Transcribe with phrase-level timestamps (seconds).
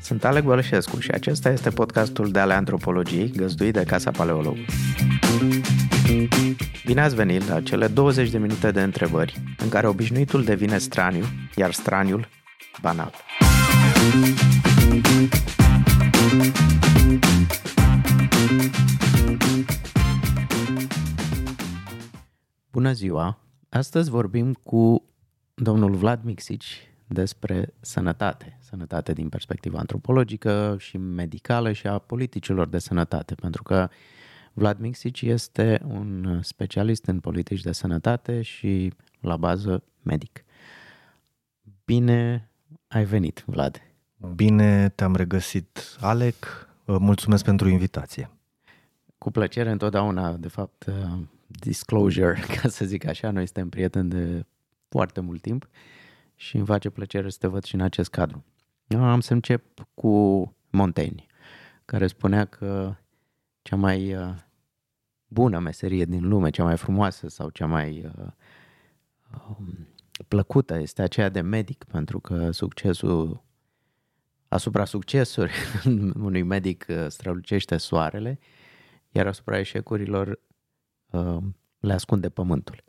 [0.00, 4.56] Sunt Alec Bălășescu și acesta este podcastul de ale antropologiei găzduit de Casa Paleolog.
[6.84, 11.24] Bine ați venit la cele 20 de minute de întrebări în care obișnuitul devine straniu,
[11.56, 12.28] iar straniul
[12.80, 13.12] banal.
[22.70, 23.38] Bună ziua!
[23.68, 25.02] Astăzi vorbim cu
[25.54, 28.58] domnul Vlad Mixici despre sănătate.
[28.60, 33.88] Sănătate din perspectiva antropologică și medicală și a politicilor de sănătate, pentru că
[34.52, 40.44] Vlad Mixici este un specialist în politici de sănătate și la bază medic.
[41.84, 42.50] Bine
[42.88, 43.82] ai venit, Vlad!
[44.34, 46.68] Bine te-am regăsit, Alec.
[46.84, 48.30] Mulțumesc pentru invitație.
[49.18, 50.90] Cu plăcere întotdeauna, de fapt,
[51.46, 54.44] disclosure, ca să zic așa, noi suntem prieteni de
[54.88, 55.68] foarte mult timp
[56.34, 58.44] și îmi face plăcere să te văd și în acest cadru.
[58.88, 61.26] Am să încep cu Montaigne,
[61.84, 62.94] care spunea că
[63.62, 64.34] cea mai uh,
[65.26, 68.26] bună meserie din lume, cea mai frumoasă sau cea mai uh,
[69.48, 69.88] um,
[70.28, 73.42] plăcută este aceea de medic, pentru că succesul
[74.48, 75.50] asupra succesului
[76.14, 78.38] unui medic uh, strălucește soarele,
[79.10, 80.40] iar asupra eșecurilor
[81.78, 82.84] le ascunde pământul.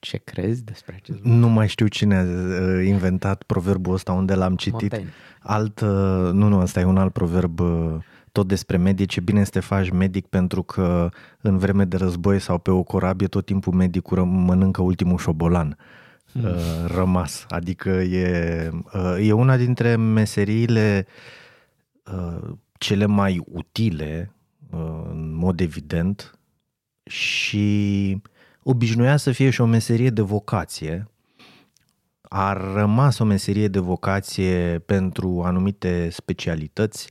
[0.00, 1.38] Ce crezi despre acest lucru?
[1.38, 4.80] Nu mai știu cine a uh, inventat proverbul ăsta, unde l-am citit.
[4.80, 5.12] Montaigne.
[5.40, 5.88] Alt, uh,
[6.32, 7.94] nu, nu, ăsta e un alt proverb uh,
[8.32, 9.16] tot despre medici.
[9.16, 11.08] E bine să te faci medic pentru că
[11.40, 15.76] în vreme de război sau pe o corabie tot timpul medicul mănâncă ultimul șobolan
[16.32, 16.44] hmm.
[16.86, 17.44] rămas.
[17.48, 18.70] Adică e,
[19.20, 21.06] e una dintre meseriile
[22.78, 24.32] cele mai utile,
[25.10, 26.38] în mod evident,
[27.04, 28.22] și
[28.64, 31.08] obișnuia să fie și o meserie de vocație.
[32.22, 37.10] A rămas o meserie de vocație pentru anumite specialități,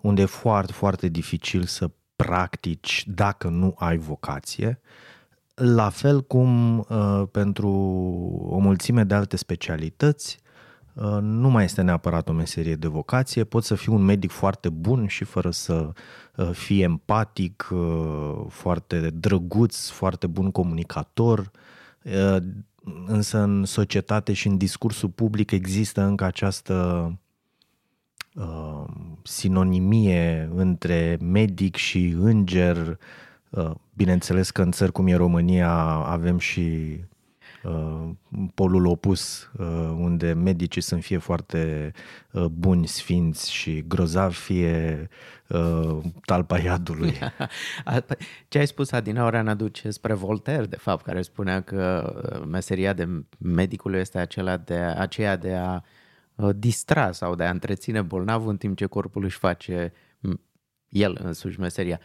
[0.00, 4.80] unde e foarte, foarte dificil să practici dacă nu ai vocație.
[5.54, 7.68] La fel cum uh, pentru
[8.50, 10.45] o mulțime de alte specialități, Uh,
[11.20, 15.06] nu mai este neapărat o meserie de vocație, poți să fii un medic foarte bun
[15.06, 15.92] și fără să
[16.36, 21.50] uh, fii empatic, uh, foarte drăguț, foarte bun comunicator,
[23.06, 27.12] însă în societate și în discursul public există încă această
[29.22, 32.98] sinonimie între medic și înger.
[33.94, 35.72] Bineînțeles că în țări cum e România
[36.04, 37.15] avem și Uh,
[38.54, 39.66] polul opus, uh,
[39.98, 41.92] unde medicii sunt fie foarte
[42.32, 45.08] uh, buni, sfinți și grozavi, fie
[46.24, 47.14] talpa iadului.
[48.48, 52.14] Ce ai spus Adinaura ne aduce spre Voltaire, de fapt, care spunea că
[52.48, 55.80] meseria de medicului este acela de, aceea de a
[56.56, 59.92] distra sau de a întreține bolnavul în timp ce corpul își face
[60.88, 62.00] el însuși meseria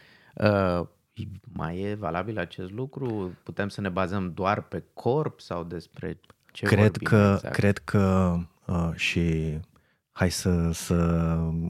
[1.52, 3.36] mai e valabil acest lucru?
[3.42, 6.20] Putem să ne bazăm doar pe corp sau despre
[6.52, 7.54] ce Cred că, exact?
[7.54, 8.36] cred că
[8.66, 9.58] uh, și
[10.12, 10.94] hai să, să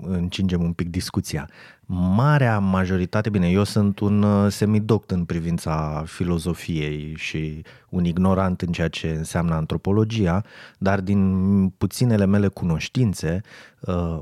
[0.03, 1.49] încingem un pic discuția.
[1.87, 8.73] Marea majoritate, bine, eu sunt un uh, semidoct în privința filozofiei și un ignorant în
[8.73, 10.43] ceea ce înseamnă antropologia,
[10.79, 13.41] dar din puținele mele cunoștințe,
[13.81, 14.19] uh,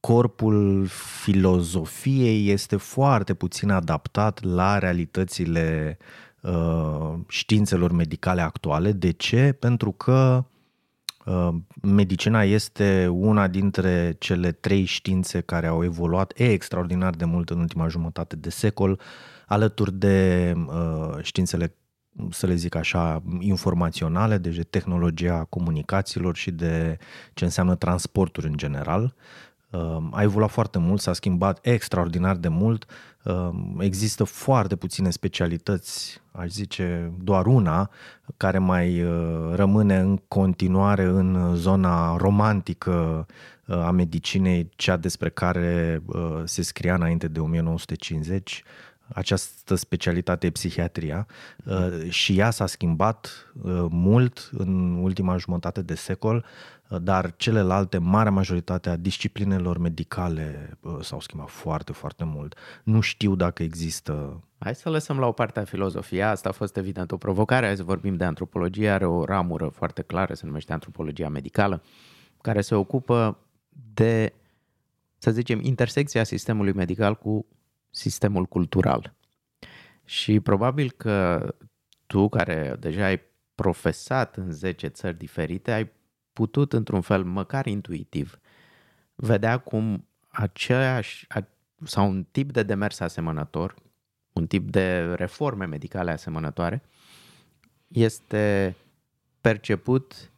[0.00, 0.86] corpul
[1.22, 5.98] filozofiei este foarte puțin adaptat la realitățile
[6.40, 8.92] uh, științelor medicale actuale.
[8.92, 9.52] De ce?
[9.52, 10.44] Pentru că
[11.24, 11.48] uh,
[11.82, 17.88] medicina este una dintre cele trei științe care au evoluat extraordinar de mult în ultima
[17.88, 19.00] jumătate de secol,
[19.46, 21.74] alături de uh, științele
[22.30, 26.98] să le zic așa, informaționale, deci de tehnologia comunicațiilor și de
[27.34, 29.14] ce înseamnă transporturi în general.
[29.70, 32.86] Um, a evoluat foarte mult, s-a schimbat extraordinar de mult.
[33.24, 37.90] Um, există foarte puține specialități, aș zice doar una,
[38.36, 43.26] care mai uh, rămâne în continuare în zona romantică
[43.66, 48.62] uh, a medicinei, cea despre care uh, se scria înainte de 1950
[49.08, 51.26] această specialitate e psihiatria
[52.08, 53.52] și ea s-a schimbat
[53.90, 56.44] mult în ultima jumătate de secol
[56.88, 62.56] dar celelalte, marea majoritate a disciplinelor medicale s-au schimbat foarte, foarte mult.
[62.84, 64.42] Nu știu dacă există...
[64.58, 67.76] Hai să lăsăm la o parte a filozofia, asta a fost evident o provocare, hai
[67.76, 71.82] să vorbim de antropologie, are o ramură foarte clară, se numește antropologia medicală,
[72.40, 73.38] care se ocupă
[73.94, 74.32] de,
[75.18, 77.46] să zicem, intersecția sistemului medical cu
[77.96, 79.14] sistemul cultural.
[80.04, 81.46] Și probabil că
[82.06, 83.20] tu, care deja ai
[83.54, 85.90] profesat în 10 țări diferite, ai
[86.32, 88.38] putut, într-un fel, măcar intuitiv,
[89.14, 91.26] vedea cum aceeași,
[91.84, 93.74] sau un tip de demers asemănător,
[94.32, 96.82] un tip de reforme medicale asemănătoare,
[97.88, 98.76] este
[99.40, 100.30] perceput,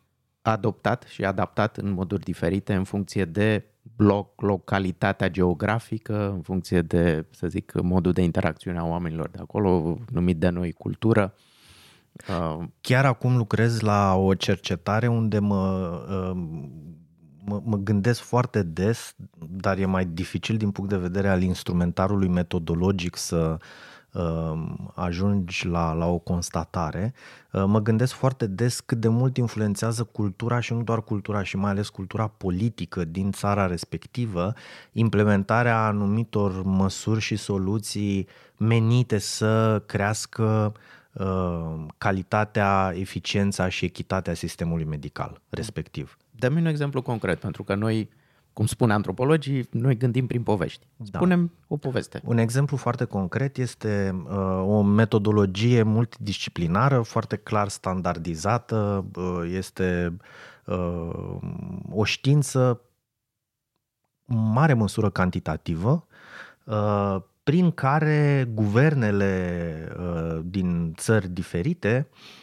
[0.42, 3.64] adoptat și adaptat în moduri diferite în funcție de
[3.98, 9.98] bloc, localitatea geografică, în funcție de, să zic, modul de interacțiune a oamenilor de acolo,
[10.10, 11.34] numit de noi cultură.
[12.28, 16.42] Uh, Chiar acum lucrez la o cercetare unde mă, uh,
[17.44, 19.14] mă, mă gândesc foarte des,
[19.50, 23.58] dar e mai dificil din punct de vedere al instrumentarului metodologic să Um,
[24.94, 27.14] ajungi la, la o constatare,
[27.52, 31.56] uh, mă gândesc foarte des cât de mult influențează cultura și nu doar cultura, și
[31.56, 34.52] mai ales cultura politică din țara respectivă,
[34.92, 40.72] implementarea anumitor măsuri și soluții menite să crească
[41.12, 46.16] uh, calitatea, eficiența și echitatea sistemului medical respectiv.
[46.30, 48.08] Dă-mi un exemplu concret, pentru că noi
[48.58, 50.86] cum spune antropologii, noi gândim prin povești.
[50.96, 51.18] Da.
[51.18, 51.64] Spunem da.
[51.68, 52.20] o poveste.
[52.24, 60.16] Un exemplu foarte concret este uh, o metodologie multidisciplinară, foarte clar standardizată, uh, este
[60.64, 61.36] uh,
[61.90, 62.80] o știință
[64.24, 66.06] în mare măsură cantitativă,
[66.64, 72.37] uh, prin care guvernele uh, din țări diferite Uh,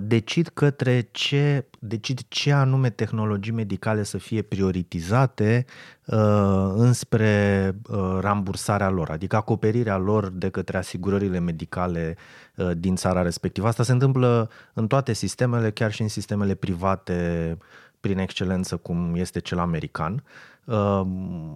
[0.00, 5.64] decid către ce, decid ce anume tehnologii medicale să fie prioritizate
[6.04, 12.16] uh, înspre uh, rambursarea lor, adică acoperirea lor de către asigurările medicale
[12.56, 13.66] uh, din țara respectivă.
[13.66, 17.58] Asta se întâmplă în toate sistemele, chiar și în sistemele private
[18.00, 20.22] prin excelență, cum este cel american.
[20.64, 21.02] Uh,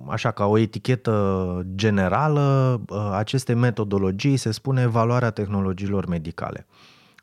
[0.09, 6.67] așa ca o etichetă generală, uh, aceste metodologii se spune valoarea tehnologiilor medicale.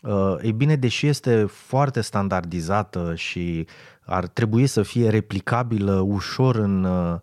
[0.03, 3.67] Uh, ei bine, deși este foarte standardizată și
[4.05, 7.19] ar trebui să fie replicabilă ușor în uh,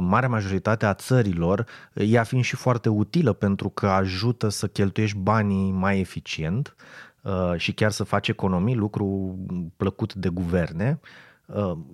[0.00, 5.72] marea majoritate a țărilor, ea fiind și foarte utilă pentru că ajută să cheltuiești banii
[5.72, 6.74] mai eficient
[7.22, 9.38] uh, și chiar să faci economii, lucru
[9.76, 11.00] plăcut de guverne,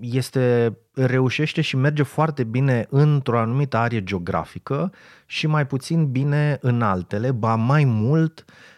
[0.00, 4.92] este, reușește și merge foarte bine într-o anumită arie geografică
[5.26, 8.75] și mai puțin bine în altele, ba mai mult uh, Ehm,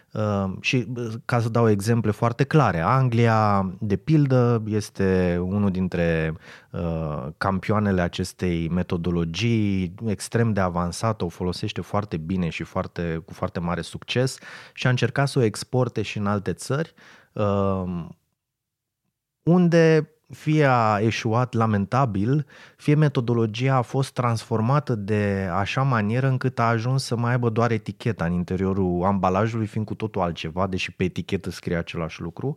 [0.59, 0.87] și
[1.25, 6.35] ca să dau exemple foarte clare, Anglia, de pildă, este unul dintre
[6.71, 13.59] uh, campioanele acestei metodologii extrem de avansată, o folosește foarte bine și foarte, cu foarte
[13.59, 14.37] mare succes
[14.73, 16.93] și a încercat să o exporte și în alte țări,
[17.33, 18.05] uh,
[19.43, 22.45] unde fie a eșuat lamentabil,
[22.75, 27.71] fie metodologia a fost transformată de așa manieră încât a ajuns să mai aibă doar
[27.71, 32.55] eticheta în interiorul ambalajului, fiind cu totul altceva, deși pe etichetă scrie același lucru.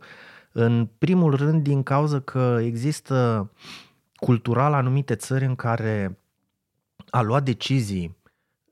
[0.51, 3.49] În primul rând, din cauza că există
[4.15, 6.17] cultural anumite țări în care
[7.09, 8.17] a luat decizii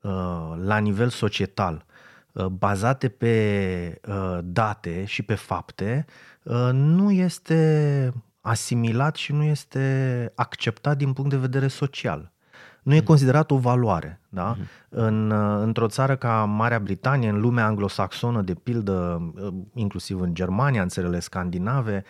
[0.02, 1.84] uh, la nivel societal
[2.32, 6.04] uh, bazate pe uh, date și pe fapte,
[6.42, 12.32] uh, nu este asimilat și nu este acceptat din punct de vedere social.
[12.82, 13.04] Nu e mm.
[13.04, 14.20] considerat o valoare.
[14.28, 14.56] Da?
[14.56, 14.88] Mm-hmm.
[14.88, 15.30] În,
[15.60, 19.20] într-o țară ca Marea Britanie, în lumea anglosaxonă, de pildă,
[19.74, 22.04] inclusiv în Germania, în țările scandinave,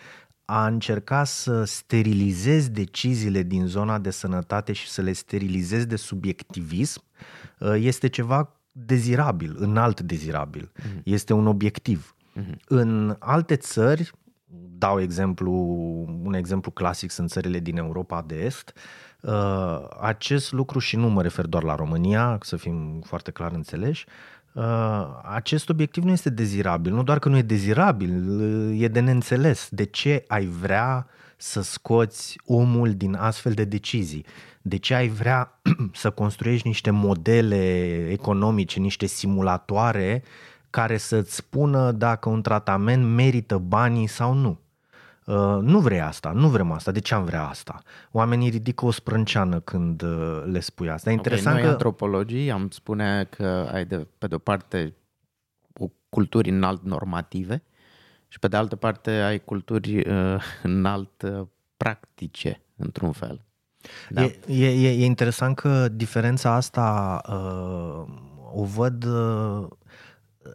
[0.44, 7.04] a încercat să sterilizezi deciziile din zona de sănătate și să le sterilizezi de subiectivism
[7.74, 10.72] este ceva dezirabil, înalt dezirabil.
[10.72, 11.02] Mm-hmm.
[11.04, 12.16] Este un obiectiv.
[12.40, 12.56] Mm-hmm.
[12.66, 14.12] În alte țări,
[14.78, 15.52] dau exemplu,
[16.22, 18.72] un exemplu clasic sunt țările din Europa de Est.
[19.20, 24.06] Uh, acest lucru, și nu mă refer doar la România, să fim foarte clar înțeleși,
[24.52, 26.92] uh, acest obiectiv nu este dezirabil.
[26.92, 28.12] Nu doar că nu e dezirabil,
[28.82, 29.68] e de neînțeles.
[29.70, 34.24] De ce ai vrea să scoți omul din astfel de decizii?
[34.62, 35.60] De ce ai vrea
[35.92, 40.22] să construiești niște modele economice, niște simulatoare
[40.70, 44.58] care să-ți spună dacă un tratament merită banii sau nu?
[45.26, 46.90] Uh, nu vrei asta, nu vrem asta.
[46.90, 47.82] De ce am vrea asta?
[48.10, 51.10] Oamenii ridică o sprânceană când uh, le spui asta.
[51.10, 51.70] E interesant okay, noi că...
[51.70, 54.94] antropologii am spune că ai de, pe de o parte
[55.78, 57.62] o culturi înalt normative
[58.28, 63.44] și pe de altă parte ai culturi uh, înalt uh, practice, într-un fel.
[64.08, 64.22] Da.
[64.22, 68.14] E, e, e interesant că diferența asta uh,
[68.54, 69.66] o văd uh,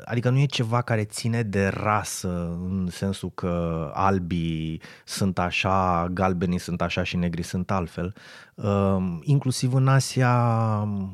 [0.06, 6.58] Adică nu e ceva care ține de rasă, în sensul că albii sunt așa, galbenii
[6.58, 8.14] sunt așa și negri sunt altfel.
[8.56, 10.34] Uh, inclusiv în Asia,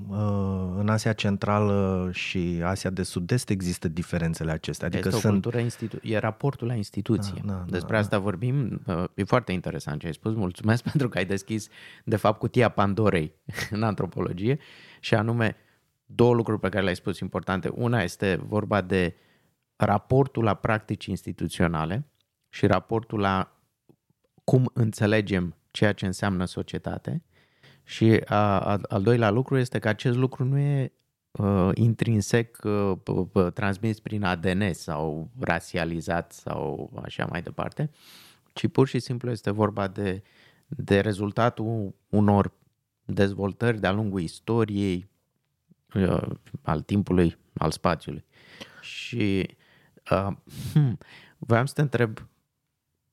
[0.09, 4.87] uh, în Asia Centrală și Asia de Sud-Est există diferențele acestea.
[4.87, 5.31] Adică este sunt...
[5.33, 7.41] o cultură institu- e raportul la instituție.
[7.45, 8.21] Da, da, Despre da, asta da.
[8.21, 8.81] vorbim.
[8.85, 10.33] Uh, e foarte interesant ce ai spus.
[10.33, 11.67] Mulțumesc pentru că ai deschis,
[12.03, 13.33] de fapt, cutia Pandorei
[13.69, 14.59] în antropologie
[14.99, 15.55] și anume
[16.15, 17.69] două lucruri pe care le-ai spus importante.
[17.69, 19.15] Una este vorba de
[19.75, 22.07] raportul la practici instituționale
[22.49, 23.57] și raportul la
[24.43, 27.23] cum înțelegem ceea ce înseamnă societate.
[27.83, 30.91] Și a, a, al doilea lucru este că acest lucru nu e
[31.31, 37.89] uh, intrinsec uh, transmis prin ADN sau rasializat sau așa mai departe,
[38.53, 40.23] ci pur și simplu este vorba de,
[40.67, 42.51] de rezultatul unor
[43.05, 45.12] dezvoltări de-a lungul istoriei, Uh,
[46.61, 48.25] al timpului, al spațiului.
[48.81, 49.49] Și
[50.11, 50.27] uh,
[50.73, 50.97] hmm,
[51.37, 52.27] vreau să te întreb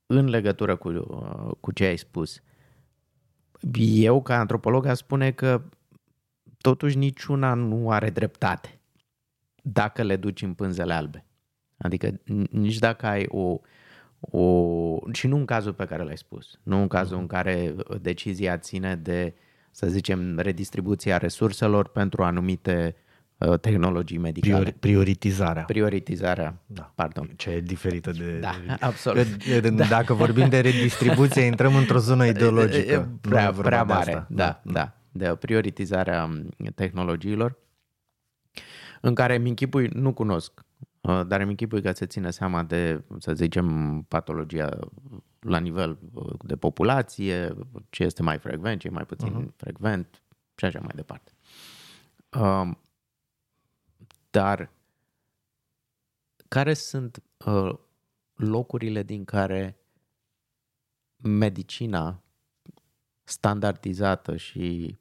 [0.06, 2.42] în legătură cu, uh, cu ce ai spus.
[3.78, 5.62] Eu, ca antropolog, aș spune că
[6.60, 8.80] totuși niciuna nu are dreptate
[9.62, 11.24] dacă le duci în pânzele albe.
[11.76, 12.20] Adică
[12.50, 13.60] nici dacă ai o,
[14.20, 14.98] o...
[15.12, 18.96] și nu în cazul pe care l-ai spus, nu în cazul în care decizia ține
[18.96, 22.96] de uh, să zicem, redistribuția resurselor pentru anumite
[23.38, 24.54] uh, tehnologii medicale.
[24.54, 25.62] Priori, prioritizarea.
[25.62, 26.92] Prioritizarea, da.
[26.94, 27.30] pardon.
[27.36, 28.38] Ce e diferită de...
[28.40, 29.44] Da, absolut.
[29.60, 29.84] Da.
[29.84, 32.92] Dacă vorbim de redistribuție, intrăm într-o zonă ideologică.
[32.92, 34.26] E prea, prea mare, asta.
[34.28, 34.94] da, da, da.
[35.12, 37.58] De prioritizarea um, tehnologiilor,
[39.00, 40.64] în care mi închipui, nu cunosc,
[41.00, 44.78] uh, dar îmi închipui că se ține seama de, să zicem, patologia
[45.40, 47.54] la nivel uh, de populație,
[47.90, 49.56] ce este mai frecvent, ce e mai puțin uh-huh.
[49.56, 50.22] frecvent
[50.56, 51.32] și așa mai departe.
[52.40, 52.78] Um,
[54.30, 54.70] dar
[56.48, 57.78] care sunt uh,
[58.34, 59.78] locurile din care
[61.16, 62.22] medicina
[63.24, 64.98] standardizată și,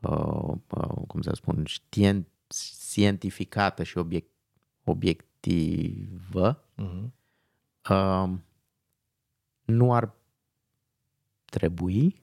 [0.00, 4.30] uh, uh, cum să spun, știent, știentificată și obiect,
[4.84, 7.10] obiectivă uh-huh.
[7.90, 8.32] uh,
[9.66, 10.14] nu ar
[11.44, 12.22] trebui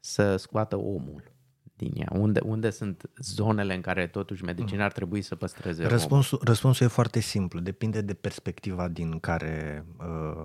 [0.00, 1.32] să scoată omul
[1.76, 2.08] din ea?
[2.12, 6.48] Unde, unde sunt zonele în care totuși medicina ar trebui să păstreze răspunsul, omul?
[6.48, 7.60] Răspunsul e foarte simplu.
[7.60, 10.44] Depinde de perspectiva din care uh,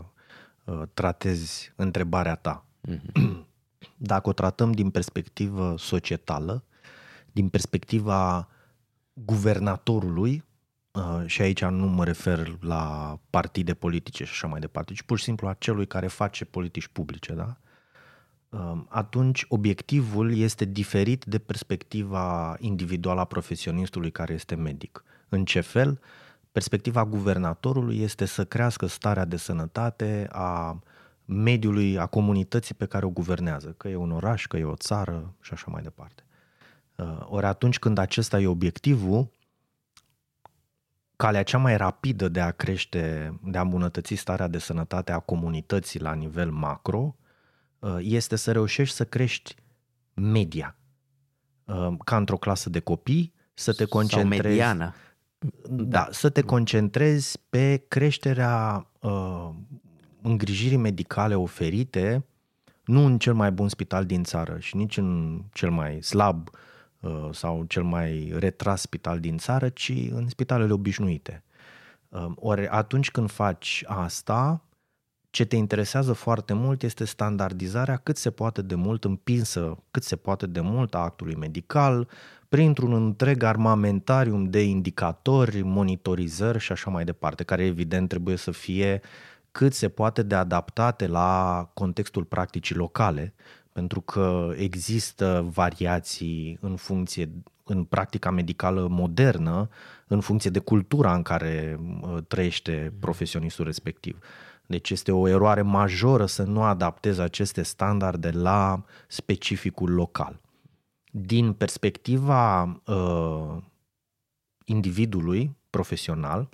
[0.64, 2.66] uh, tratezi întrebarea ta.
[2.90, 3.46] Mm-hmm.
[3.98, 6.64] Dacă o tratăm din perspectivă societală,
[7.32, 8.48] din perspectiva
[9.14, 10.44] guvernatorului,
[10.92, 15.18] Uh, și aici nu mă refer la partide politice și așa mai departe, ci pur
[15.18, 17.58] și simplu a celui care face politici publice, da?
[18.50, 25.04] Uh, atunci obiectivul este diferit de perspectiva individuală a profesionistului care este medic.
[25.30, 26.00] În ce fel?
[26.52, 30.80] Perspectiva guvernatorului este să crească starea de sănătate a
[31.26, 35.34] mediului, a comunității pe care o guvernează, că e un oraș, că e o țară
[35.42, 36.24] și așa mai departe.
[36.96, 39.32] Uh, ori atunci când acesta e obiectivul,
[41.22, 46.00] calea cea mai rapidă de a crește, de a îmbunătăți starea de sănătate a comunității
[46.00, 47.16] la nivel macro
[47.80, 49.56] uh, este să reușești să crești
[50.14, 50.76] media.
[51.66, 54.42] Uh, ca într-o clasă de copii, să te concentrezi...
[54.42, 54.94] Sau mediană.
[55.70, 59.50] Da, să te concentrezi pe creșterea uh,
[60.22, 62.26] îngrijirii medicale oferite,
[62.86, 66.54] nu în cel mai bun spital din țară și nici în cel mai slab uh,
[66.54, 66.70] Uh,
[67.32, 71.44] sau cel mai retras spital din țară, ci în spitalele obișnuite.
[72.10, 74.66] Uh, ori atunci când faci asta,
[75.30, 80.16] ce te interesează foarte mult este standardizarea cât se poate de mult împinsă, cât se
[80.16, 82.08] poate de mult a actului medical,
[82.50, 89.02] printr-un întreg armamentarium de indicatori, monitorizări și așa mai departe, care evident trebuie să fie
[89.52, 93.34] cât se poate de adaptate la contextul practicii locale,
[93.72, 97.32] pentru că există variații în funcție,
[97.64, 99.70] în practica medicală modernă,
[100.08, 104.18] în funcție de cultura în care uh, trăiește profesionistul respectiv.
[104.66, 110.40] Deci este o eroare majoră să nu adaptezi aceste standarde la specificul local.
[111.12, 113.58] Din perspectiva uh,
[114.66, 116.50] individului profesional,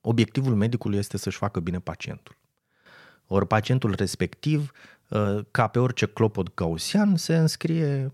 [0.00, 2.36] obiectivul medicului este să-și facă bine pacientul.
[3.32, 4.72] Ori pacientul respectiv
[5.12, 8.12] Uh, ca pe orice clopot gaussian, se înscrie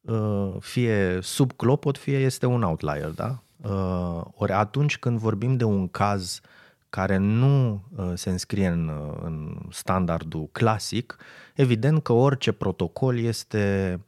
[0.00, 3.42] uh, fie sub clopot, fie este un outlier, da?
[3.56, 6.40] Uh, ori atunci când vorbim de un caz
[6.88, 8.90] care nu se înscrie în,
[9.22, 11.16] în standardul clasic,
[11.54, 14.00] evident că orice protocol este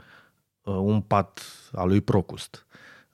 [0.62, 1.40] un pat
[1.72, 2.66] al lui Procust.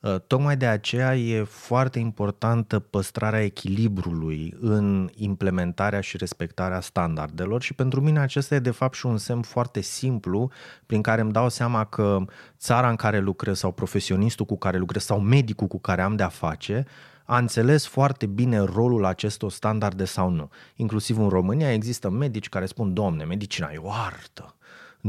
[0.04, 7.75] Uh, tocmai de aceea e foarte importantă păstrarea echilibrului în implementarea și respectarea standardelor și
[7.75, 10.50] pentru mine acesta e de fapt și un semn foarte simplu
[10.87, 12.25] prin care îmi dau seama că
[12.58, 16.28] țara în care lucrez sau profesionistul cu care lucrez sau medicul cu care am de-a
[16.28, 16.84] face
[17.25, 20.50] a înțeles foarte bine rolul acestor standarde sau nu.
[20.76, 24.54] Inclusiv în România există medici care spun, domne, medicina e o artă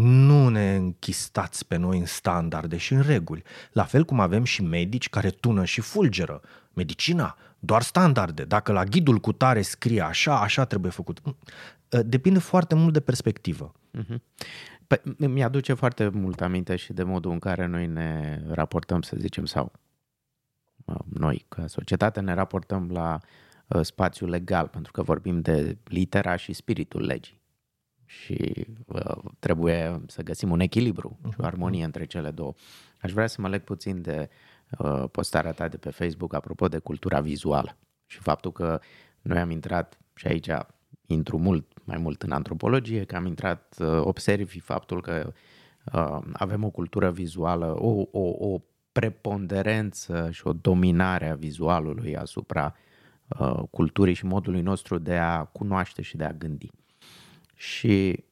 [0.01, 3.43] nu ne închistați pe noi în standarde și în reguli.
[3.71, 6.41] La fel cum avem și medici care tună și fulgeră.
[6.73, 8.43] Medicina, doar standarde.
[8.43, 11.25] Dacă la ghidul cu tare scrie așa, așa trebuie făcut.
[11.25, 11.37] Mm,
[11.91, 13.73] ă, depinde foarte mult de perspectivă.
[13.97, 14.17] Uh-huh.
[14.87, 19.45] Păi, mi-aduce foarte mult aminte și de modul în care noi ne raportăm, să zicem,
[19.45, 19.71] sau
[21.09, 23.19] noi, ca societate, ne raportăm la
[23.67, 27.43] uh, spațiul legal, pentru că vorbim de litera și spiritul legii
[28.05, 31.45] și uh, trebuie să găsim un echilibru și o mhm.
[31.45, 32.53] armonie între cele două.
[33.01, 34.29] Aș vrea să mă leg puțin de
[34.79, 38.79] uh, postarea ta de pe Facebook apropo de cultura vizuală și faptul că
[39.21, 40.49] noi am intrat și aici
[41.05, 45.33] intru mult mai mult în antropologie, că am intrat, uh, observi faptul că
[45.93, 52.75] uh, avem o cultură vizuală, o, o, o preponderență și o dominare a vizualului asupra
[53.27, 56.69] uh, culturii și modului nostru de a cunoaște și de a gândi.
[57.55, 58.23] Și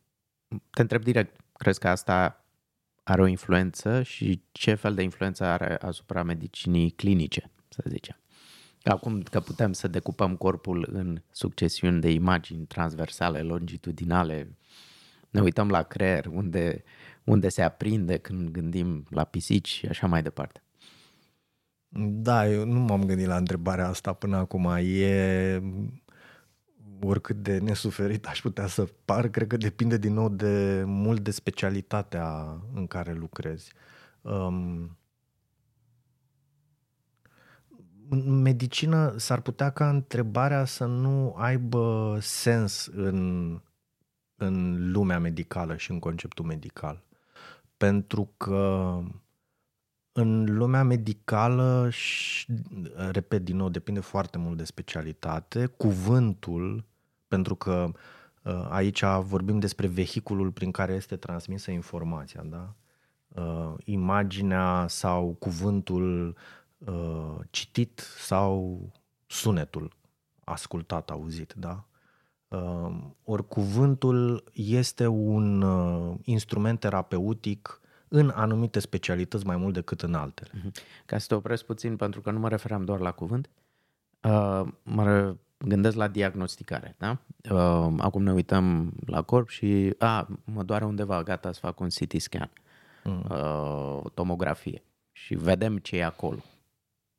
[0.70, 2.46] te întreb direct, crezi că asta
[3.03, 8.18] are o influență și ce fel de influență are asupra medicinii clinice, să zicem?
[8.84, 14.58] Acum că putem să decupăm corpul în succesiuni de imagini transversale, longitudinale,
[15.30, 16.84] ne uităm la creier, unde,
[17.24, 20.63] unde se aprinde când gândim la pisici și așa mai departe.
[21.96, 24.65] Da, eu nu m-am gândit la întrebarea asta până acum.
[24.80, 25.62] E
[27.07, 31.31] oricât de nesuferit aș putea să par, cred că depinde din nou de mult de
[31.31, 33.74] specialitatea în care lucrezi.
[34.22, 34.98] Um,
[38.10, 43.62] în medicină s-ar putea ca întrebarea să nu aibă sens în,
[44.36, 47.03] în lumea medicală și în conceptul medical.
[47.77, 49.00] Pentru că
[50.12, 52.48] în lumea medicală, și,
[53.12, 56.86] repet din nou, depinde foarte mult de specialitate, cuvântul
[57.34, 57.92] pentru că
[58.44, 62.74] uh, aici vorbim despre vehiculul prin care este transmisă informația, da?
[63.28, 66.36] Uh, imaginea sau cuvântul
[66.78, 68.82] uh, citit sau
[69.26, 69.91] sunetul
[70.43, 71.84] ascultat, auzit, da?
[73.24, 75.65] Ori cuvântul este un
[76.24, 80.50] instrument terapeutic în anumite specialități mai mult decât în altele.
[80.54, 80.72] Mhm.
[81.06, 83.50] Ca să te opresc puțin, pentru că nu mă referam doar la cuvânt,
[84.84, 85.36] mă
[85.67, 87.17] gândesc la diagnosticare, da?
[87.52, 91.88] Uh, acum ne uităm la corp și, a, mă doare undeva, gata să fac un
[91.88, 92.52] CT scan,
[93.04, 93.26] mm.
[93.30, 96.39] uh, tomografie și vedem ce e acolo.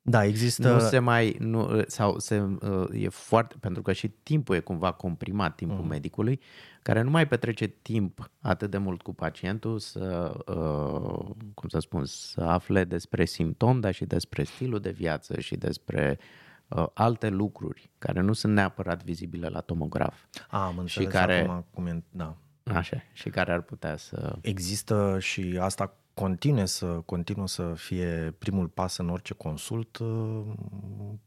[0.07, 0.73] Da, există...
[0.73, 4.91] Nu se mai, nu, sau se, uh, e foarte, pentru că și timpul e cumva
[4.91, 5.87] comprimat, timpul mm.
[5.87, 6.39] medicului,
[6.81, 12.05] care nu mai petrece timp atât de mult cu pacientul să, uh, cum să spun,
[12.05, 17.29] să afle despre simptom, dar și despre stilul de viață și despre uh, uh, alte
[17.29, 20.23] lucruri care nu sunt neapărat vizibile la tomograf.
[20.49, 22.37] A, am și care, acum cum e, da.
[22.63, 24.37] Așa, și care ar putea să...
[24.41, 30.43] Există și asta continue să, continuă să fie primul pas în orice consult, uh,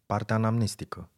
[0.07, 1.11] partea anamnestică,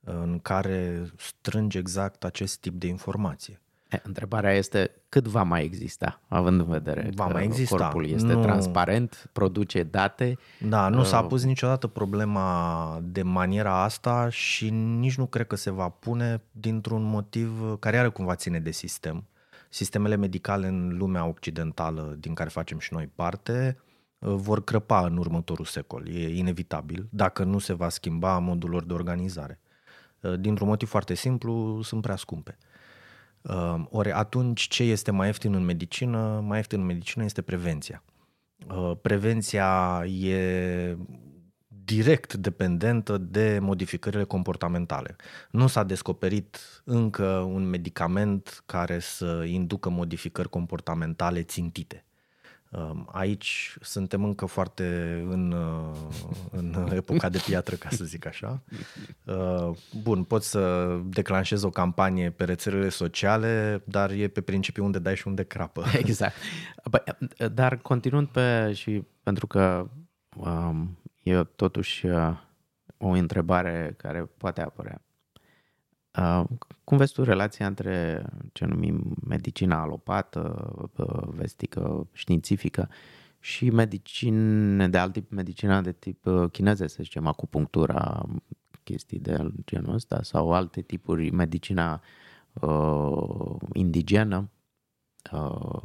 [0.00, 3.60] în care strânge exact acest tip de informație.
[4.02, 7.76] Întrebarea este cât va mai exista, având în vedere va că mai exista.
[7.76, 8.42] corpul este nu...
[8.42, 10.38] transparent, produce date.
[10.60, 15.56] Da, nu s-a uh, pus niciodată problema de maniera asta și nici nu cred că
[15.56, 19.24] se va pune dintr-un motiv care are cumva ține de sistem.
[19.68, 23.76] Sistemele medicale în lumea occidentală din care facem și noi parte
[24.18, 26.08] uh, vor crăpa în următorul secol.
[26.08, 29.60] E inevitabil dacă nu se va schimba modul lor de organizare.
[30.20, 32.58] Uh, dintr-un motiv foarte simplu, sunt prea scumpe.
[33.42, 36.40] Uh, ori atunci ce este mai ieftin în medicină?
[36.46, 38.02] Mai ieftin în medicină este prevenția.
[38.68, 40.96] Uh, prevenția e
[41.84, 45.16] direct dependentă de modificările comportamentale.
[45.50, 52.04] Nu s-a descoperit încă un medicament care să inducă modificări comportamentale țintite.
[52.70, 54.84] Um, aici suntem încă foarte
[55.28, 55.96] în, uh,
[56.50, 58.62] în epoca de piatră, ca să zic așa.
[59.24, 59.70] Uh,
[60.02, 65.16] bun, poți să declanșezi o campanie pe rețelele sociale, dar e pe principiu unde dai
[65.16, 65.84] și unde crapă.
[66.02, 66.34] Exact.
[67.52, 69.88] Dar continuând pe și pentru că
[70.36, 72.36] um, e totuși uh,
[72.98, 75.02] o întrebare care poate apărea.
[76.18, 76.44] Uh,
[76.84, 80.72] cum vezi tu relația între ce numim medicina alopată,
[81.26, 82.88] vestică, științifică
[83.40, 88.28] și medicine de alt tip, medicina de tip uh, chineză, să zicem, acupunctura,
[88.82, 92.02] chestii de genul ăsta sau alte tipuri, medicina
[92.52, 94.50] uh, indigenă
[95.32, 95.82] uh,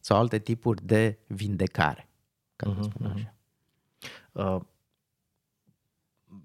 [0.00, 2.08] sau alte tipuri de vindecare,
[2.56, 3.34] ca să uh-huh, spun așa.
[4.32, 4.60] Uh,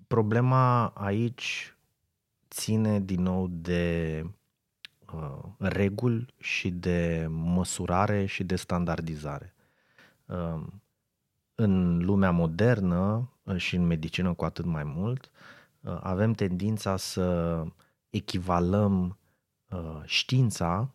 [0.08, 1.77] problema aici
[2.58, 4.24] ține din nou de
[5.14, 9.54] uh, reguli și de măsurare și de standardizare.
[10.26, 10.64] Uh,
[11.56, 15.32] în lumea modernă uh, și în medicină cu atât mai mult,
[15.82, 17.64] uh, avem tendința să
[18.10, 19.18] echivalăm
[19.70, 20.90] uh, știința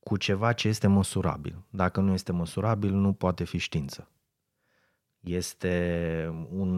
[0.00, 1.64] cu ceva ce este măsurabil.
[1.70, 4.08] Dacă nu este măsurabil, nu poate fi știință.
[5.20, 6.70] Este un,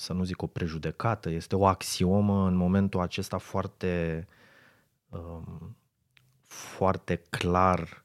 [0.00, 4.26] să nu zic o prejudecată, este o axiomă în momentul acesta foarte,
[5.08, 5.76] um,
[6.42, 8.04] foarte clar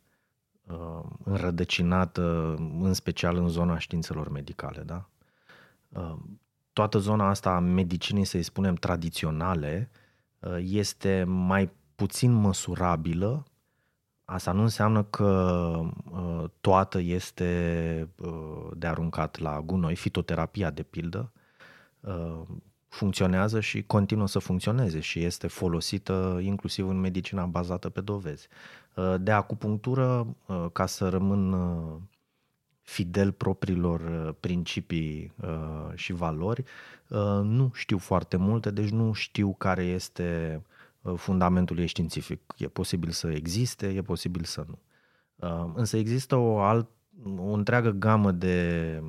[0.68, 4.82] um, înrădăcinată, în special în zona științelor medicale.
[4.82, 5.10] Da?
[5.90, 6.40] Um,
[6.74, 9.90] toată zona asta a medicinii, să-i spunem, tradiționale,
[10.40, 13.46] uh, este mai puțin măsurabilă.
[14.26, 15.82] Asta nu înseamnă că
[16.12, 21.44] uh, toată este uh, de aruncat la gunoi, fitoterapia de pildă, Uh,
[22.96, 28.48] funcționează și continuă să funcționeze și este folosită inclusiv în medicina bazată pe dovezi.
[28.96, 31.56] Uh, de acupunctură, uh, ca să rămân
[32.82, 35.34] fidel propriilor principii
[35.94, 36.64] și valori,
[37.44, 40.62] nu știu foarte multe, deci nu știu care este
[41.16, 42.42] fundamentul ei științific.
[42.58, 44.80] E posibil să existe, e posibil să nu.
[45.76, 46.88] Însă există o alt,
[47.38, 49.02] o întreagă gamă de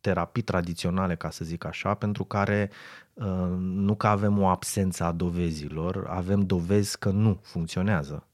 [0.00, 2.70] terapii tradiționale, ca să zic așa, pentru care
[3.14, 3.24] uh,
[3.58, 8.24] nu că avem o absență a dovezilor, avem dovezi că nu funcționează.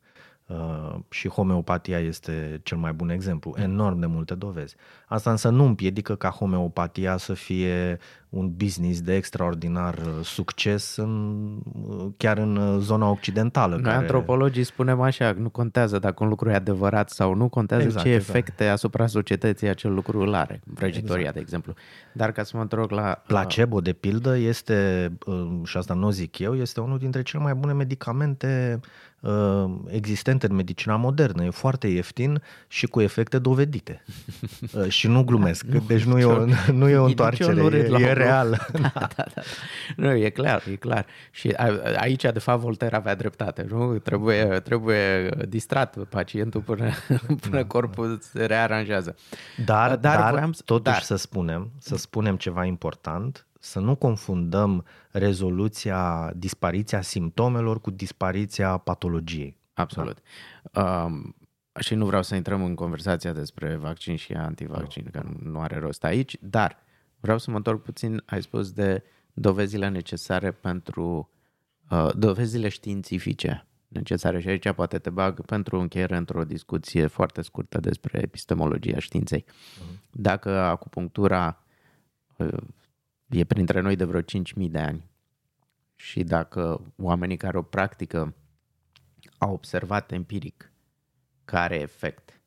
[0.46, 4.76] Uh, și homeopatia este cel mai bun exemplu, enorm de multe dovezi.
[5.06, 7.98] Asta însă nu împiedică ca homeopatia să fie
[8.36, 11.42] un business de extraordinar uh, succes în,
[11.88, 13.74] uh, chiar în zona occidentală.
[13.74, 13.96] Noi care...
[13.96, 18.12] antropologii spunem așa, nu contează dacă un lucru e adevărat sau nu, contează exact, ce
[18.12, 18.28] exact.
[18.28, 21.34] efecte asupra societății acel lucru îl are, vrăjitoria, exact.
[21.34, 21.74] de exemplu.
[22.12, 23.22] Dar ca să mă întorc la...
[23.26, 25.12] Placebo, de pildă, este,
[25.64, 28.80] și asta nu o zic eu, este unul dintre cele mai bune medicamente
[29.20, 31.44] Uh, existente în medicina modernă.
[31.44, 34.02] E foarte ieftin și cu efecte dovedite.
[34.72, 38.68] Uh, și nu glumesc, deci nu e o, nu e o întoarcere, e, e real.
[38.72, 39.42] Da, da, da, da.
[39.96, 41.06] Nu, e clar, e clar.
[41.30, 41.48] Și
[41.96, 43.66] aici, de fapt, Voltaire avea dreptate.
[43.68, 43.98] Nu?
[43.98, 46.90] Trebuie, trebuie distrat pacientul până,
[47.42, 47.64] până da.
[47.64, 49.16] corpul se rearanjează.
[49.64, 51.02] Dar, dar, dar voiam, totuși dar.
[51.02, 59.56] să spunem, să spunem ceva important, să nu confundăm rezoluția, dispariția simptomelor cu dispariția patologiei.
[59.74, 60.18] Absolut.
[60.72, 61.02] Da?
[61.04, 61.34] Um,
[61.80, 65.20] și nu vreau să intrăm în conversația despre vaccin și antivaccin, no.
[65.20, 66.76] că nu are rost aici, dar
[67.26, 71.30] vreau să mă întorc puțin, ai spus de dovezile necesare pentru
[71.90, 77.80] uh, dovezile științifice necesare și aici poate te bag pentru încheiere într-o discuție foarte scurtă
[77.80, 79.44] despre epistemologia științei.
[79.44, 80.10] Uh-huh.
[80.10, 81.64] Dacă acupunctura
[82.36, 82.62] uh,
[83.28, 84.24] e printre noi de vreo 5.000
[84.70, 85.04] de ani.
[85.94, 88.34] Și dacă oamenii care o practică
[89.38, 90.72] au observat empiric
[91.44, 92.40] care efect,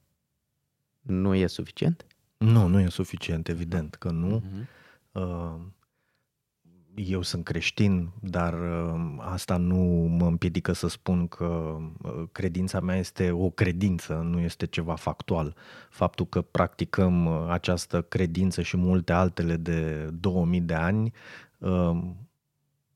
[1.02, 2.06] nu e suficient?
[2.40, 4.42] Nu, nu e suficient, evident că nu.
[4.42, 4.78] Uh-huh
[7.08, 9.78] eu sunt creștin, dar uh, asta nu
[10.18, 15.56] mă împiedică să spun că uh, credința mea este o credință, nu este ceva factual.
[15.90, 21.14] Faptul că practicăm uh, această credință și multe altele de 2000 de ani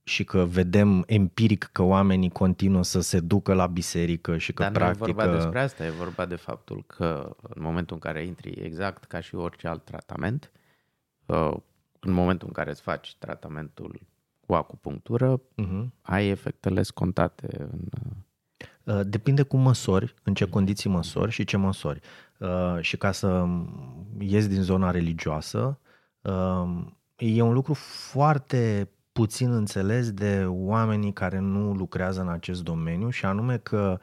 [0.04, 4.72] și că vedem empiric că oamenii continuă să se ducă la biserică și că Dar
[4.72, 5.06] practică...
[5.06, 8.50] nu e vorba despre asta, e vorba de faptul că în momentul în care intri
[8.50, 10.52] exact ca și orice alt tratament,
[12.00, 14.00] în momentul în care îți faci tratamentul
[14.46, 15.86] cu acupunctură, uh-huh.
[16.02, 17.80] ai efectele scontate în...
[18.84, 22.00] Uh, depinde cum măsori, în ce condiții măsori și ce măsori.
[22.38, 23.46] Uh, și ca să
[24.20, 25.80] ies din zona religioasă,
[26.22, 26.86] uh,
[27.16, 33.26] e un lucru foarte puțin înțeles de oamenii care nu lucrează în acest domeniu și
[33.26, 34.00] anume că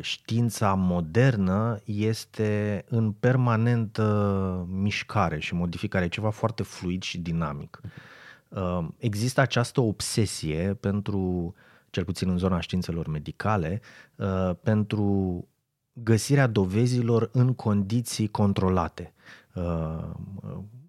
[0.00, 7.80] știința modernă este în permanentă mișcare și modificare, ceva foarte fluid și dinamic.
[8.96, 11.54] Există această obsesie pentru,
[11.90, 13.80] cel puțin în zona științelor medicale,
[14.62, 15.48] pentru
[15.92, 19.14] găsirea dovezilor în condiții controlate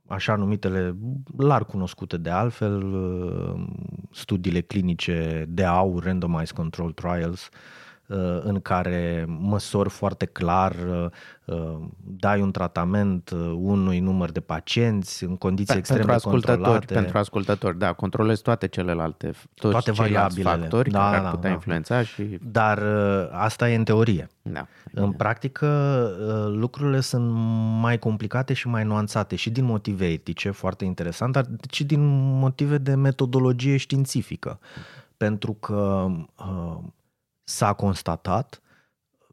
[0.08, 0.96] așa numitele,
[1.38, 2.84] larg cunoscute de altfel,
[4.12, 7.85] studiile clinice de aur, randomized control trials, uh,
[8.44, 10.76] în care măsori foarte clar,
[11.46, 16.94] uh, dai un tratament unui număr de pacienți în condiții Pe, extrem pentru de controlate.
[16.94, 21.50] Pentru ascultători, da, controlezi toate celelalte, toți toate variabilele factori da, care da, ar putea
[21.50, 21.56] da.
[21.56, 22.40] influența și...
[22.42, 22.84] Dar
[23.32, 24.30] asta e în teorie.
[24.42, 25.68] Da, în practică
[26.54, 27.32] lucrurile sunt
[27.82, 32.02] mai complicate și mai nuanțate și din motive etice, foarte interesant, dar și din
[32.40, 34.60] motive de metodologie științifică.
[35.18, 36.78] Pentru că uh,
[37.46, 38.60] s-a constatat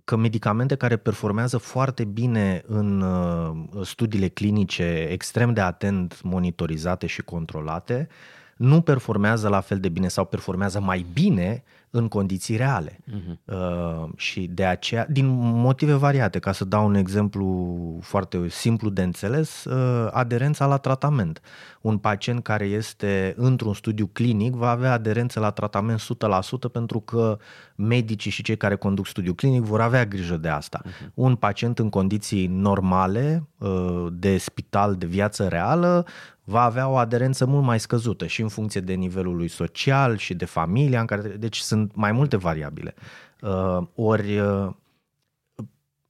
[0.04, 7.22] că medicamente care performează foarte bine în uh, studiile clinice extrem de atent monitorizate și
[7.22, 8.08] controlate,
[8.56, 11.62] nu performează la fel de bine sau performează mai bine
[11.94, 12.98] în condiții reale.
[13.08, 13.36] Uh-huh.
[13.44, 19.02] Uh, și de aceea, din motive variate, ca să dau un exemplu foarte simplu de
[19.02, 21.40] înțeles, uh, aderența la tratament.
[21.80, 27.38] Un pacient care este într-un studiu clinic va avea aderență la tratament 100% pentru că
[27.76, 30.80] medicii și cei care conduc studiul clinic vor avea grijă de asta.
[30.84, 31.14] Uh-huh.
[31.14, 36.06] Un pacient în condiții normale, uh, de spital, de viață reală,
[36.44, 40.34] va avea o aderență mult mai scăzută și în funcție de nivelul lui social și
[40.34, 41.28] de familia în care...
[41.28, 42.94] Deci sunt mai multe variabile.
[43.40, 44.70] Uh, ori uh,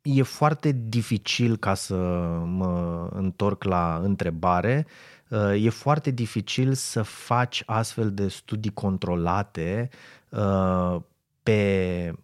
[0.03, 1.95] e foarte dificil ca să
[2.45, 4.87] mă întorc la întrebare,
[5.29, 9.88] uh, e foarte dificil să faci astfel de studii controlate
[11.42, 12.18] pe Uh,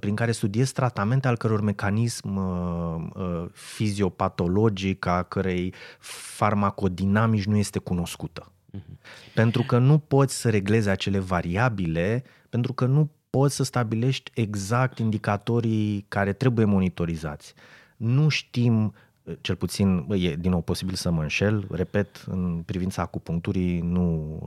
[0.00, 7.78] prin care studiez tratamente al căror mecanism uh, uh, fiziopatologic, a cărei farmacodinamici nu este
[7.78, 8.52] cunoscută.
[8.76, 9.32] Uh-huh.
[9.34, 14.98] Pentru că nu poți să reglezi acele variabile, pentru că nu poți să stabilești exact
[14.98, 17.54] indicatorii care trebuie monitorizați.
[17.96, 18.94] Nu știm,
[19.40, 24.38] cel puțin, e din nou posibil să mă înșel, repet, în privința acupuncturii nu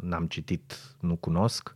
[0.00, 1.74] n-am citit, nu cunosc,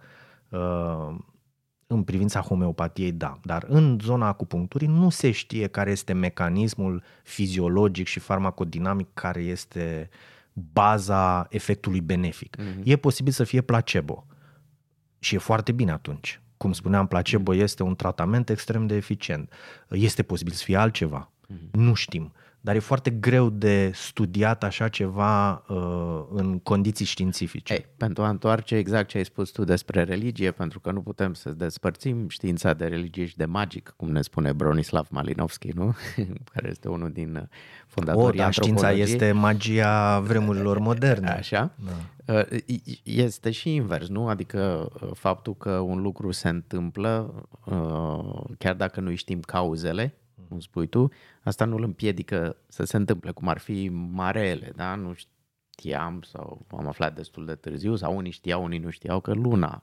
[1.91, 8.07] în privința homeopatiei, da, dar în zona acupuncturii nu se știe care este mecanismul fiziologic
[8.07, 10.09] și farmacodinamic care este
[10.53, 12.57] baza efectului benefic.
[12.57, 12.83] Mm-hmm.
[12.85, 14.27] E posibil să fie placebo
[15.19, 16.41] și e foarte bine atunci.
[16.57, 17.63] Cum spuneam, placebo mm-hmm.
[17.63, 19.53] este un tratament extrem de eficient.
[19.89, 21.31] Este posibil să fie altceva.
[21.53, 21.71] Mm-hmm.
[21.71, 22.33] Nu știm
[22.69, 27.73] dar e foarte greu de studiat așa ceva uh, în condiții științifice.
[27.73, 31.35] Ei, pentru a întoarce exact ce ai spus tu despre religie, pentru că nu putem
[31.35, 35.95] să despărțim știința de religie și de magic, cum ne spune Bronislav Malinowski, nu?
[36.53, 37.49] care este unul din
[37.87, 41.29] fondatorii o, da, știința este magia vremurilor moderne.
[41.41, 41.73] Așa.
[42.25, 42.35] Da.
[42.35, 42.61] Uh,
[43.03, 44.29] este și invers, nu?
[44.29, 50.15] Adică uh, faptul că un lucru se întâmplă, uh, chiar dacă nu știm cauzele,
[50.49, 51.11] cum spui tu,
[51.43, 54.95] asta nu îl împiedică să se întâmple, cum ar fi marele, da?
[54.95, 59.33] Nu știam sau am aflat destul de târziu sau unii știau, unii nu știau că
[59.33, 59.83] luna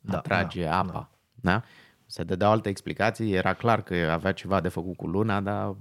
[0.00, 1.52] da, atrage da, apa, da?
[1.52, 1.62] da?
[2.06, 5.76] Se dădeau alte explicații, era clar că avea ceva de făcut cu luna, dar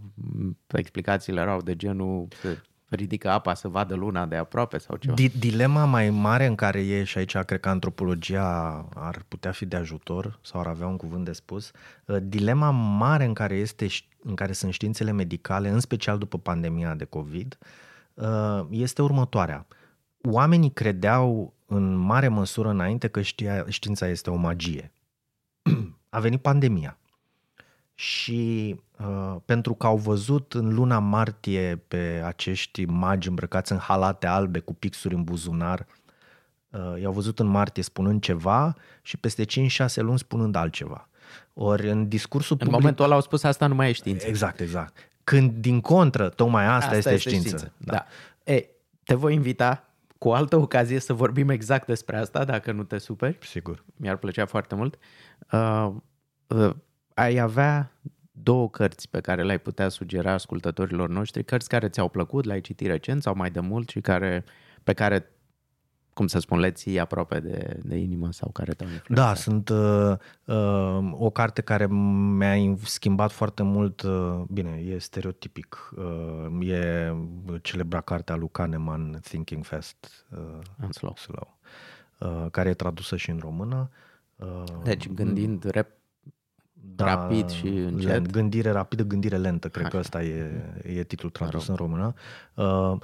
[0.68, 2.28] explicațiile erau de genul
[2.90, 5.16] ridică apa să vadă luna de aproape sau ceva.
[5.40, 9.76] Dilema mai mare în care e, și aici cred că antropologia ar putea fi de
[9.76, 11.72] ajutor sau ar avea un cuvânt de spus,
[12.06, 13.88] uh, dilema mare în care, este,
[14.24, 17.58] în care sunt științele medicale, în special după pandemia de COVID,
[18.14, 19.66] uh, este următoarea.
[20.22, 24.92] Oamenii credeau în mare măsură înainte că știa, știința este o magie.
[26.10, 26.98] A venit pandemia
[28.00, 34.28] și uh, pentru că au văzut în luna martie pe acești magi îmbrăcați în halate
[34.28, 35.86] albe cu pixuri în buzunar,
[36.70, 39.48] uh, i-au văzut în martie spunând ceva și peste 5-6
[39.96, 41.10] luni spunând altceva.
[41.54, 42.76] Ori în discursul în public...
[42.76, 44.28] În momentul ăla au spus asta nu mai e știință.
[44.28, 44.98] Exact, exact.
[45.24, 47.48] Când din contră, tocmai asta, asta este, este știință.
[47.48, 47.74] știință.
[47.78, 47.92] Da.
[48.44, 48.54] da.
[48.54, 48.70] E,
[49.04, 49.84] te voi invita
[50.18, 53.38] cu altă ocazie să vorbim exact despre asta, dacă nu te superi.
[53.42, 53.84] Sigur.
[53.96, 54.98] Mi-ar plăcea foarte mult.
[55.52, 55.92] Uh,
[56.48, 56.76] uh,
[57.18, 57.92] ai avea
[58.32, 62.88] două cărți pe care le-ai putea sugera ascultătorilor noștri, cărți care ți-au plăcut, le-ai citit
[62.88, 64.44] recent sau mai de mult și care,
[64.84, 65.32] pe care
[66.14, 69.28] cum să spun, le ții aproape de, de inimă sau care te-au influențat?
[69.28, 75.94] Da, sunt uh, uh, o carte care mi-a schimbat foarte mult, uh, bine, e stereotipic,
[75.96, 77.14] uh, e
[77.62, 81.58] celebra cartea lui Kahneman, Thinking Fast uh, and Slow, slow
[82.20, 83.90] uh, care e tradusă și în română.
[84.36, 85.97] Uh, deci gândind rep
[86.96, 88.32] da, rapid și încet.
[88.32, 89.94] Gândire rapidă, gândire lentă, cred Așa.
[89.94, 90.52] că ăsta e,
[90.84, 92.14] e titlul tradus în română.
[92.54, 92.98] Uh,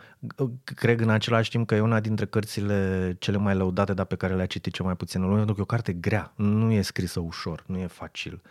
[0.64, 4.36] cred în același timp că e una dintre cărțile cele mai lăudate, dar pe care
[4.36, 6.82] le-a citit cel mai puțin în lume, pentru că e o carte grea, nu e
[6.82, 8.42] scrisă ușor, nu e facil.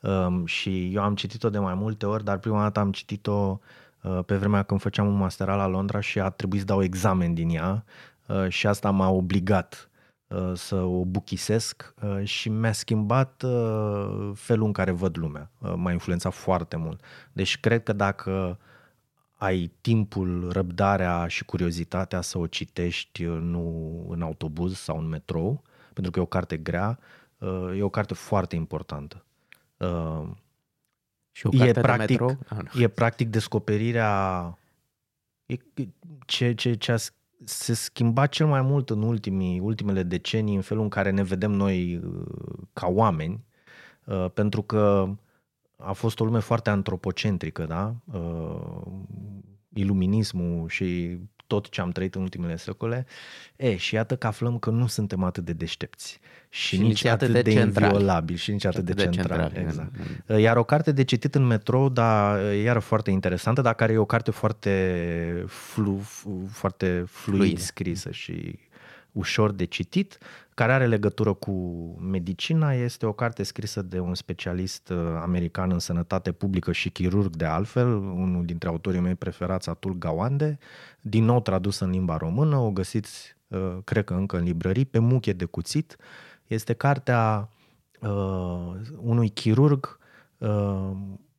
[0.00, 3.60] Um, și eu am citit-o de mai multe ori, dar prima dată am citit-o
[4.00, 7.34] uh, pe vremea când făceam un masteral la Londra și a trebuit să dau examen
[7.34, 7.84] din ea
[8.26, 9.89] uh, și asta m-a obligat uh,
[10.54, 15.50] să o buchisesc uh, și mi-a schimbat uh, felul în care văd lumea.
[15.58, 17.00] M-a influențat foarte mult.
[17.32, 18.58] Deci cred că dacă
[19.36, 25.62] ai timpul, răbdarea și curiozitatea să o citești nu în autobuz sau în metrou,
[25.92, 26.98] pentru că e o carte grea,
[27.76, 29.24] e o carte foarte importantă.
[31.32, 32.38] Și o carte e, practic, de metrou?
[32.48, 34.58] Ah, e practic descoperirea
[35.46, 35.56] e
[36.26, 36.96] ce, ce, ce a
[37.44, 41.50] se schimba cel mai mult în ultimii, ultimele decenii în felul în care ne vedem
[41.50, 42.24] noi uh,
[42.72, 43.44] ca oameni,
[44.04, 45.08] uh, pentru că
[45.76, 47.94] a fost o lume foarte antropocentrică, da?
[48.12, 48.82] Uh,
[49.72, 51.18] iluminismul și
[51.50, 53.06] tot ce am trăit în ultimele secole.
[53.56, 57.30] E, și iată că aflăm că nu suntem atât de deștepți și, și nici atât
[57.30, 59.58] de, de inviolabili și nici atât de, de centrali.
[59.58, 59.92] Exact.
[60.38, 64.04] Iar o carte de citit în metrou, dar iar foarte interesantă, dar care e o
[64.04, 66.02] carte foarte, flu,
[66.50, 67.60] foarte fluid Fluide.
[67.60, 68.58] scrisă și
[69.12, 70.18] ușor de citit,
[70.54, 71.52] care are legătură cu
[72.00, 72.72] medicina.
[72.72, 77.44] Este o carte scrisă de un specialist uh, american în sănătate publică și chirurg de
[77.44, 80.58] altfel, unul dintre autorii mei preferați, Atul Gawande,
[81.00, 84.98] din nou tradus în limba română, o găsiți, uh, cred că încă în librării, pe
[84.98, 85.96] muche de cuțit.
[86.46, 87.48] Este cartea
[88.00, 89.98] uh, unui chirurg
[90.38, 90.90] uh,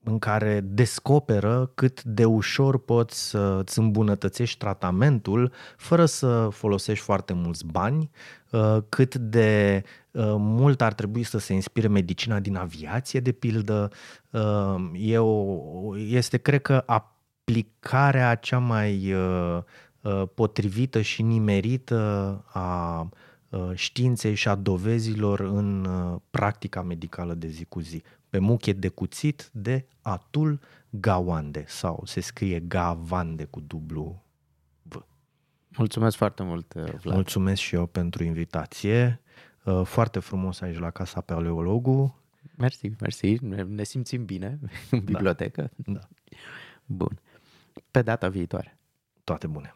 [0.03, 7.33] în care descoperă cât de ușor poți să îți îmbunătățești tratamentul fără să folosești foarte
[7.33, 8.09] mulți bani,
[8.51, 13.91] uh, cât de uh, mult ar trebui să se inspire medicina din aviație, de pildă.
[14.29, 19.13] Uh, e o, este, cred că, aplicarea cea mai
[20.33, 23.09] potrivită și nimerită a
[23.73, 25.87] științei și a dovezilor în
[26.29, 32.20] practica medicală de zi cu zi pe muche de cuțit de Atul Gawande sau se
[32.20, 34.24] scrie Gavande cu dublu
[34.82, 34.96] V.
[35.78, 37.15] Mulțumesc foarte mult, uh, Vlad.
[37.15, 39.22] Mulțumesc și eu pentru invitație.
[39.63, 42.20] Uh, foarte frumos aici la Casa Paleologu.
[42.58, 43.36] Mersi, mersi.
[43.67, 44.60] Ne simțim bine
[44.91, 45.12] în da.
[45.12, 45.72] bibliotecă.
[45.76, 45.91] Da.
[45.94, 46.08] da.
[46.86, 47.20] Bun.
[47.91, 48.78] Pe data viitoare.
[49.24, 49.76] Toate bune.